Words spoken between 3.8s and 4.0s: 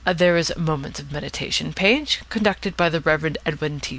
T.